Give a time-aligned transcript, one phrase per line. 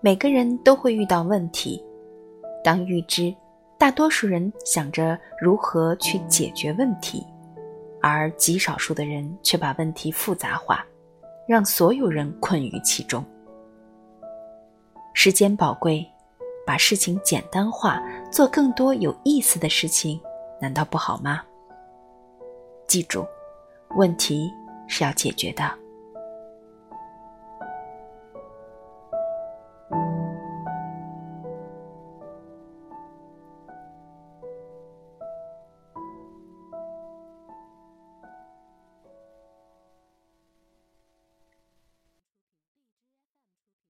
[0.00, 1.84] 每个人都会遇到问题。
[2.62, 3.34] 当预知
[3.78, 7.24] 大多数人想着如何去解决问题
[8.00, 10.84] 而极少数的人却把问题复杂化
[11.46, 13.24] 让所有人困于其中。
[15.14, 16.06] 时间宝贵
[16.66, 20.20] 把事情简单化做更多有意思的事情
[20.60, 21.42] 难道不好吗？
[22.86, 23.26] 记住
[23.96, 24.52] 问题
[24.86, 25.64] 是要解决的。